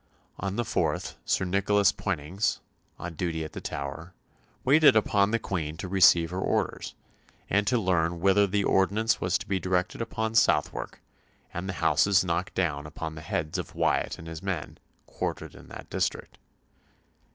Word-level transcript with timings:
On 0.39 0.55
the 0.55 0.63
4th 0.63 1.13
Sir 1.25 1.45
Nicholas 1.45 1.91
Poynings, 1.91 2.59
on 2.97 3.13
duty 3.13 3.43
at 3.45 3.53
the 3.53 3.61
Tower, 3.61 4.15
waited 4.65 4.95
upon 4.95 5.29
the 5.29 5.37
Queen 5.37 5.77
to 5.77 5.87
receive 5.87 6.31
her 6.31 6.39
orders, 6.41 6.95
and 7.51 7.67
to 7.67 7.77
learn 7.77 8.19
whether 8.19 8.47
the 8.47 8.63
ordnance 8.63 9.21
was 9.21 9.37
to 9.37 9.47
be 9.47 9.59
directed 9.59 10.01
upon 10.01 10.33
Southwark, 10.33 10.99
and 11.53 11.69
the 11.69 11.73
houses 11.73 12.25
knocked 12.25 12.55
down 12.55 12.87
upon 12.87 13.13
the 13.13 13.21
heads 13.21 13.59
of 13.59 13.75
Wyatt 13.75 14.17
and 14.17 14.27
his 14.27 14.41
men, 14.41 14.79
quartered 15.05 15.53
in 15.53 15.67
that 15.67 15.87
district. 15.91 16.39